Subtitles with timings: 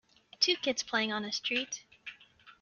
[0.39, 1.83] Two kids playing on a street